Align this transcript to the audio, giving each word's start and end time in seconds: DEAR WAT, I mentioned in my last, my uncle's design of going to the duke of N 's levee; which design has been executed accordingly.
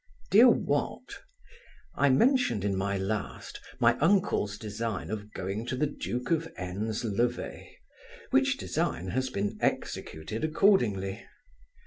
DEAR 0.31 0.49
WAT, 0.49 1.19
I 1.93 2.09
mentioned 2.09 2.65
in 2.65 2.75
my 2.75 2.97
last, 2.97 3.59
my 3.79 3.95
uncle's 3.99 4.57
design 4.57 5.11
of 5.11 5.31
going 5.31 5.63
to 5.67 5.75
the 5.75 5.85
duke 5.85 6.31
of 6.31 6.51
N 6.57 6.91
's 6.91 7.03
levee; 7.05 7.77
which 8.31 8.57
design 8.57 9.09
has 9.09 9.29
been 9.29 9.59
executed 9.61 10.43
accordingly. 10.43 11.23